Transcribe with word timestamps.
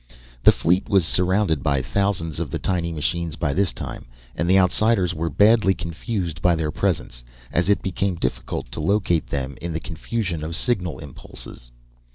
The 0.41 0.51
fleet 0.51 0.89
was 0.89 1.05
surrounded 1.05 1.61
by 1.61 1.83
thousands 1.83 2.39
of 2.39 2.49
the 2.49 2.57
tiny 2.57 2.91
machines 2.91 3.35
by 3.35 3.53
this 3.53 3.71
time, 3.71 4.07
and 4.35 4.49
the 4.49 4.57
Outsiders 4.57 5.13
were 5.13 5.29
badly 5.29 5.75
confused 5.75 6.41
by 6.41 6.55
their 6.55 6.71
presence, 6.71 7.21
as 7.51 7.69
it 7.69 7.83
became 7.83 8.15
difficult 8.15 8.71
to 8.71 8.79
locate 8.81 9.27
them 9.27 9.57
in 9.61 9.73
the 9.73 9.79
confusion 9.79 10.43
of 10.43 10.55
signal 10.55 10.97
impulses. 10.97 11.69